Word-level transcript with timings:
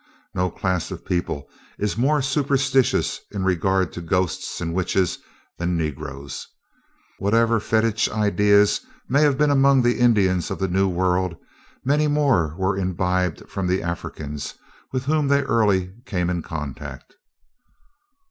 No 0.33 0.49
class 0.49 0.89
of 0.89 1.05
people 1.05 1.47
is 1.77 1.95
more 1.95 2.23
superstitious 2.23 3.19
in 3.31 3.43
regard 3.43 3.93
to 3.93 4.01
ghosts 4.01 4.59
and 4.59 4.73
witches 4.73 5.19
than 5.59 5.77
negroes. 5.77 6.47
Whatever 7.19 7.59
fetich 7.59 8.09
ideas 8.09 8.81
may 9.07 9.21
have 9.21 9.37
been 9.37 9.51
among 9.51 9.83
the 9.83 9.99
Indians 9.99 10.49
of 10.49 10.57
the 10.57 10.67
New 10.67 10.87
World, 10.89 11.35
many 11.85 12.07
more 12.07 12.55
were 12.57 12.75
imbibed 12.75 13.47
from 13.47 13.67
the 13.67 13.83
Africans 13.83 14.55
with 14.91 15.05
whom 15.05 15.27
they 15.27 15.43
early 15.43 15.93
came 16.07 16.31
in 16.31 16.41
contact. 16.41 17.15